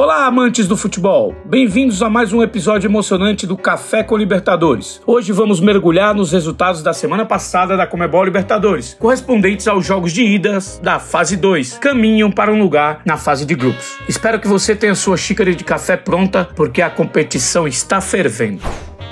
Olá, 0.00 0.26
amantes 0.26 0.68
do 0.68 0.76
futebol! 0.76 1.34
Bem-vindos 1.44 2.04
a 2.04 2.08
mais 2.08 2.32
um 2.32 2.40
episódio 2.40 2.86
emocionante 2.86 3.48
do 3.48 3.56
Café 3.56 4.04
com 4.04 4.16
Libertadores. 4.16 5.02
Hoje 5.04 5.32
vamos 5.32 5.58
mergulhar 5.58 6.14
nos 6.14 6.30
resultados 6.30 6.84
da 6.84 6.92
semana 6.92 7.26
passada 7.26 7.76
da 7.76 7.84
Comebol 7.84 8.22
Libertadores, 8.22 8.94
correspondentes 8.94 9.66
aos 9.66 9.84
jogos 9.84 10.12
de 10.12 10.22
idas 10.22 10.80
da 10.80 11.00
fase 11.00 11.36
2, 11.36 11.78
caminham 11.78 12.30
para 12.30 12.52
um 12.52 12.60
lugar 12.60 13.02
na 13.04 13.16
fase 13.16 13.44
de 13.44 13.56
grupos. 13.56 13.98
Espero 14.08 14.38
que 14.38 14.46
você 14.46 14.76
tenha 14.76 14.94
sua 14.94 15.16
xícara 15.16 15.52
de 15.52 15.64
café 15.64 15.96
pronta, 15.96 16.48
porque 16.54 16.80
a 16.80 16.90
competição 16.90 17.66
está 17.66 18.00
fervendo. 18.00 18.62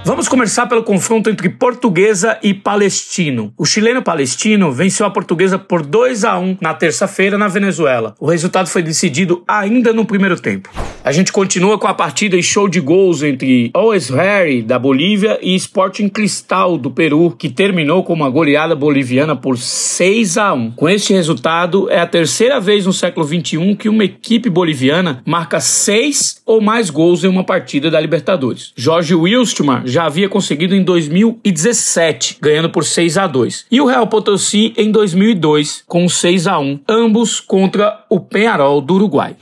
Vamos 0.06 0.28
começar 0.28 0.68
pelo 0.68 0.84
confronto 0.84 1.28
entre 1.28 1.48
Portuguesa 1.48 2.38
e 2.40 2.54
Palestino. 2.54 3.52
O 3.58 3.64
chileno 3.64 4.00
Palestino 4.00 4.70
venceu 4.70 5.04
a 5.04 5.10
Portuguesa 5.10 5.58
por 5.58 5.84
2 5.84 6.24
a 6.24 6.38
1 6.38 6.58
na 6.60 6.72
terça-feira 6.72 7.36
na 7.36 7.48
Venezuela. 7.48 8.14
O 8.20 8.30
resultado 8.30 8.68
foi 8.68 8.84
decidido 8.84 9.42
ainda 9.48 9.92
no 9.92 10.06
primeiro 10.06 10.38
tempo. 10.38 10.70
A 11.06 11.12
gente 11.12 11.30
continua 11.32 11.78
com 11.78 11.86
a 11.86 11.94
partida 11.94 12.36
e 12.36 12.42
show 12.42 12.68
de 12.68 12.80
gols 12.80 13.22
entre 13.22 13.70
Always 13.72 14.08
Harry 14.08 14.60
da 14.60 14.76
Bolívia 14.76 15.38
e 15.40 15.54
Sporting 15.54 16.08
Cristal 16.08 16.76
do 16.76 16.90
Peru, 16.90 17.30
que 17.30 17.48
terminou 17.48 18.02
com 18.02 18.12
uma 18.12 18.28
goleada 18.28 18.74
boliviana 18.74 19.36
por 19.36 19.56
6 19.56 20.36
a 20.36 20.52
1. 20.52 20.72
Com 20.72 20.88
este 20.88 21.12
resultado, 21.12 21.88
é 21.88 22.00
a 22.00 22.08
terceira 22.08 22.58
vez 22.58 22.86
no 22.86 22.92
século 22.92 23.24
21 23.24 23.76
que 23.76 23.88
uma 23.88 24.02
equipe 24.02 24.50
boliviana 24.50 25.22
marca 25.24 25.60
seis 25.60 26.42
ou 26.44 26.60
mais 26.60 26.90
gols 26.90 27.22
em 27.22 27.28
uma 27.28 27.44
partida 27.44 27.88
da 27.88 28.00
Libertadores. 28.00 28.72
Jorge 28.74 29.14
Wilstmann 29.14 29.82
já 29.84 30.06
havia 30.06 30.28
conseguido 30.28 30.74
em 30.74 30.82
2017, 30.82 32.38
ganhando 32.40 32.70
por 32.70 32.84
6 32.84 33.16
a 33.16 33.28
2. 33.28 33.66
E 33.70 33.80
o 33.80 33.86
Real 33.86 34.08
Potosí 34.08 34.74
em 34.76 34.90
2002, 34.90 35.84
com 35.86 36.08
6 36.08 36.48
a 36.48 36.58
1, 36.58 36.80
ambos 36.88 37.38
contra 37.38 38.04
o 38.10 38.18
Penharol 38.18 38.80
do 38.80 38.94
Uruguai. 38.94 39.36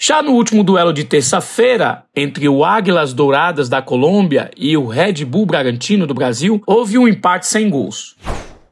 Já 0.00 0.22
no 0.22 0.30
último 0.30 0.62
duelo 0.62 0.92
de 0.92 1.02
terça-feira, 1.02 2.04
entre 2.14 2.48
o 2.48 2.64
Águilas 2.64 3.12
Douradas 3.12 3.68
da 3.68 3.82
Colômbia 3.82 4.48
e 4.56 4.76
o 4.76 4.86
Red 4.86 5.24
Bull 5.24 5.44
Bragantino 5.44 6.06
do 6.06 6.14
Brasil, 6.14 6.62
houve 6.64 6.96
um 6.96 7.08
empate 7.08 7.48
sem 7.48 7.68
gols. 7.68 8.14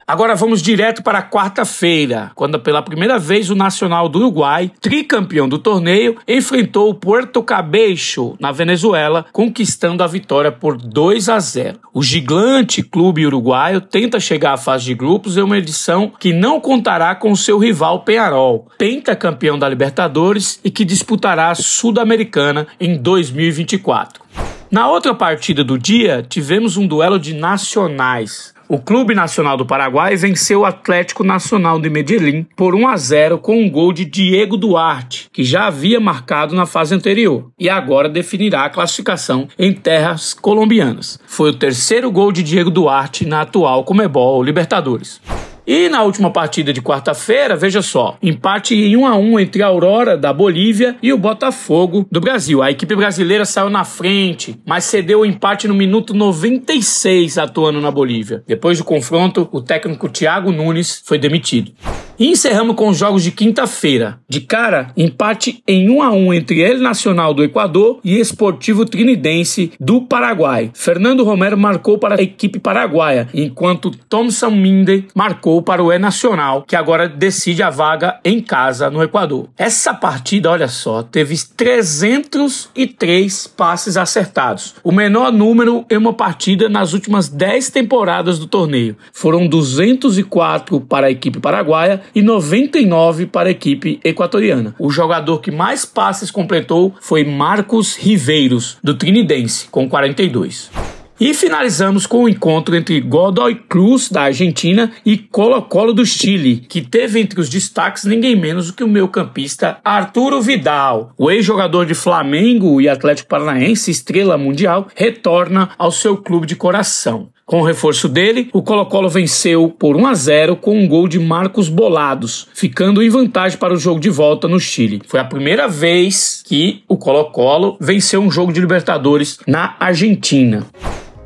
Agora 0.09 0.37
vamos 0.37 0.63
direto 0.63 1.03
para 1.03 1.21
quarta-feira, 1.21 2.31
quando 2.37 2.61
pela 2.61 2.81
primeira 2.81 3.19
vez 3.19 3.51
o 3.51 3.57
Nacional 3.57 4.09
do 4.09 4.21
Uruguai, 4.21 4.71
tricampeão 4.81 5.49
do 5.49 5.59
torneio, 5.59 6.17
enfrentou 6.29 6.89
o 6.89 6.95
Puerto 6.95 7.43
Cabeixo 7.43 8.37
na 8.39 8.53
Venezuela, 8.53 9.27
conquistando 9.33 10.05
a 10.05 10.07
vitória 10.07 10.53
por 10.53 10.77
2 10.77 11.29
a 11.29 11.41
0. 11.41 11.81
O 11.93 12.05
gigante 12.05 12.85
clube 12.85 13.27
uruguaio 13.27 13.81
tenta 13.81 14.21
chegar 14.21 14.53
à 14.53 14.57
fase 14.57 14.85
de 14.85 14.95
grupos 14.95 15.37
em 15.37 15.43
uma 15.43 15.59
edição 15.59 16.13
que 16.21 16.33
não 16.33 16.61
contará 16.61 17.13
com 17.17 17.35
seu 17.35 17.59
rival 17.59 18.05
Penharol, 18.05 18.69
pentacampeão 18.79 19.59
da 19.59 19.69
Libertadores 19.69 20.61
e 20.63 20.71
que 20.71 20.85
disputará 20.85 21.51
a 21.51 21.57
Sul-Americana 21.57 22.69
em 22.79 22.97
2024. 22.97 24.26
Na 24.71 24.89
outra 24.89 25.15
partida 25.15 25.63
do 25.63 25.79
dia, 25.79 26.27
tivemos 26.29 26.77
um 26.77 26.87
duelo 26.87 27.21
de 27.21 27.33
nacionais. 27.33 28.53
O 28.69 28.81
Clube 28.81 29.15
Nacional 29.15 29.57
do 29.57 29.65
Paraguai 29.65 30.17
venceu 30.17 30.61
o 30.61 30.65
Atlético 30.65 31.23
Nacional 31.23 31.81
de 31.81 31.89
Medellín 31.89 32.45
por 32.57 32.75
1 32.75 32.89
a 32.89 32.97
0 32.97 33.39
com 33.39 33.57
um 33.57 33.71
gol 33.71 33.93
de 33.93 34.05
Diego 34.05 34.57
Duarte, 34.57 35.29
que 35.33 35.45
já 35.45 35.69
havia 35.69 36.01
marcado 36.01 36.53
na 36.53 36.67
fase 36.67 36.93
anterior 36.93 37.49
e 37.57 37.71
agora 37.71 38.09
definirá 38.09 38.65
a 38.65 38.71
classificação 38.71 39.47
em 39.57 39.73
terras 39.73 40.35
colombianas. 40.35 41.21
Foi 41.29 41.51
o 41.51 41.57
terceiro 41.57 42.11
gol 42.11 42.33
de 42.33 42.43
Diego 42.43 42.71
Duarte 42.71 43.25
na 43.25 43.43
atual 43.43 43.85
Comebol 43.85 44.43
Libertadores. 44.43 45.21
E 45.67 45.89
na 45.89 46.05
última 46.05 46.31
partida 46.31 46.73
de 46.73 46.81
quarta-feira, 46.81 47.57
veja 47.57 47.83
só, 47.83 48.17
empate 48.23 48.77
em 48.77 48.97
1 48.97 49.05
a 49.05 49.17
1 49.17 49.41
entre 49.41 49.63
a 49.65 49.67
Aurora 49.67 50.17
da 50.17 50.33
Bolívia 50.33 50.97
e 51.03 51.13
o 51.13 51.19
Botafogo 51.19 52.07
do 52.09 52.21
Brasil. 52.21 52.63
A 52.63 52.71
equipe 52.71 52.95
brasileira 52.95 53.45
saiu 53.45 53.69
na 53.69 53.85
frente, 53.85 54.61
mas 54.65 54.85
cedeu 54.85 55.21
o 55.21 55.27
empate 55.27 55.67
no 55.67 55.75
minuto 55.75 56.15
96 56.15 57.37
atuando 57.37 57.81
na 57.81 57.91
Bolívia. 57.91 58.45
Depois 58.47 58.79
do 58.79 58.85
confronto, 58.85 59.49
o 59.51 59.61
técnico 59.61 60.09
Thiago 60.09 60.53
Nunes 60.53 61.03
foi 61.05 61.19
demitido. 61.19 61.73
E 62.19 62.31
encerramos 62.31 62.77
com 62.77 62.89
os 62.89 62.97
jogos 62.97 63.23
de 63.23 63.31
quinta-feira. 63.31 64.19
De 64.27 64.41
cara, 64.41 64.91
empate 64.97 65.63
em 65.69 65.91
1 65.91 66.03
a 66.03 66.11
1 66.11 66.33
entre 66.33 66.63
El 66.63 66.79
Nacional 66.79 67.35
do 67.35 67.45
Equador 67.45 68.01
e 68.03 68.19
Esportivo 68.19 68.87
Trinidense 68.87 69.73
do 69.79 70.01
Paraguai. 70.01 70.71
Fernando 70.73 71.23
Romero 71.25 71.59
marcou 71.59 71.99
para 71.99 72.19
a 72.19 72.23
equipe 72.23 72.59
paraguaia, 72.59 73.29
enquanto 73.35 73.91
Thomson 73.91 74.53
Minde 74.53 75.05
marcou 75.15 75.61
para 75.61 75.85
o 75.85 75.93
E 75.93 75.99
Nacional, 75.99 76.63
que 76.63 76.75
agora 76.75 77.07
decide 77.07 77.63
a 77.63 77.69
vaga 77.69 78.19
em 78.25 78.41
casa 78.41 78.89
no 78.89 79.03
Equador. 79.03 79.51
Essa 79.59 79.93
partida, 79.93 80.51
olha 80.51 80.69
só, 80.69 81.03
teve 81.03 81.37
303 81.55 83.47
passes 83.49 83.99
acertados, 83.99 84.75
o 84.83 84.91
menor 84.91 85.31
número 85.31 85.85
em 85.91 85.99
uma 85.99 86.15
partida 86.15 86.67
nas 86.67 86.95
últimas 86.95 87.29
10 87.29 87.69
temporadas 87.69 88.39
do 88.39 88.47
torneio. 88.47 88.97
Foram 89.13 89.47
204 89.47 90.81
para 90.81 91.09
a 91.09 91.11
equipe 91.11 91.39
paraguaia 91.41 92.06
e 92.15 92.23
99 92.23 93.27
para 93.27 93.49
a 93.49 93.53
equipe 93.53 94.01
equatoriana. 94.05 94.75
O 94.79 94.91
jogador 94.91 95.41
que 95.41 95.51
mais 95.51 95.85
passes 95.85 96.31
completou 96.31 96.95
foi 97.01 97.25
Marcos 97.25 97.97
Riveiros, 97.97 98.79
do 98.83 98.95
Trinidense, 98.95 99.69
com 99.71 99.89
42. 99.89 100.71
E 101.19 101.33
finalizamos 101.33 102.07
com 102.07 102.25
o 102.25 102.29
encontro 102.29 102.77
entre 102.77 103.01
Godoy 103.01 103.55
Cruz, 103.55 104.11
da 104.11 104.23
Argentina, 104.25 104.93
e 105.05 105.17
Colo-Colo 105.17 105.95
do 105.95 106.05
Chile, 106.05 106.59
que 106.69 106.83
teve 106.83 107.19
entre 107.19 107.41
os 107.41 107.49
destaques 107.49 108.05
ninguém 108.05 108.37
menos 108.37 108.67
do 108.67 108.75
que 108.75 108.85
o 108.85 108.89
meu 108.89 109.09
campista 109.09 109.79
Arturo 109.83 110.43
Vidal. 110.43 111.15
O 111.17 111.31
ex-jogador 111.31 111.87
de 111.87 111.95
Flamengo 111.95 112.83
e 112.83 112.89
Atlético 112.89 113.31
Paranaense, 113.31 113.91
estrela 113.91 114.37
mundial, 114.37 114.89
retorna 114.95 115.71
ao 115.79 115.91
seu 115.91 116.19
clube 116.19 116.47
de 116.47 116.55
coração. 116.55 117.31
Com 117.47 117.61
o 117.61 117.65
reforço 117.65 118.09
dele, 118.09 118.51
o 118.53 118.61
Colo-Colo 118.61 119.09
venceu 119.09 119.69
por 119.69 119.95
1 119.95 120.07
a 120.09 120.15
0 120.15 120.57
com 120.57 120.77
um 120.77 120.89
gol 120.89 121.07
de 121.07 121.17
Marcos 121.21 121.69
Bolados, 121.69 122.49
ficando 122.53 123.01
em 123.01 123.09
vantagem 123.09 123.57
para 123.57 123.73
o 123.73 123.77
jogo 123.77 124.01
de 124.01 124.11
volta 124.11 124.49
no 124.49 124.59
Chile. 124.59 125.01
Foi 125.07 125.21
a 125.21 125.25
primeira 125.25 125.69
vez 125.69 126.43
que 126.45 126.83
o 126.89 126.97
Colo-Colo 126.97 127.77
venceu 127.81 128.21
um 128.21 128.33
jogo 128.33 128.53
de 128.53 128.59
Libertadores 128.59 129.39
na 129.47 129.77
Argentina. 129.79 130.67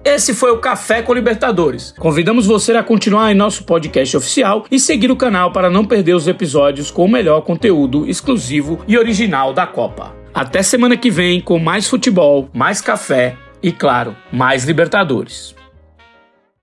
Esse 0.05 0.35
foi 0.35 0.51
o 0.51 0.59
Café 0.59 1.01
com 1.01 1.15
Libertadores. 1.15 1.95
Convidamos 1.99 2.45
você 2.45 2.73
a 2.73 2.83
continuar 2.83 3.33
em 3.33 3.35
nosso 3.35 3.65
podcast 3.65 4.15
oficial 4.19 4.67
e 4.71 4.79
seguir 4.79 5.11
o 5.11 5.17
canal 5.17 5.53
para 5.53 5.71
não 5.71 5.87
perder 5.87 6.13
os 6.13 6.29
episódios 6.29 6.91
com 6.91 7.07
o 7.07 7.11
melhor 7.11 7.41
conteúdo 7.41 8.07
exclusivo 8.07 8.85
e 8.87 8.99
original 8.99 9.55
da 9.55 9.67
Copa. 9.67 10.15
Até 10.35 10.63
semana 10.63 10.99
que 10.99 11.11
vem 11.11 11.41
com 11.41 11.59
mais 11.59 11.89
futebol, 11.89 12.51
mais 12.53 12.83
café 12.83 13.37
e, 13.63 13.73
claro, 13.73 14.15
mais 14.31 14.67
Libertadores. 14.67 15.59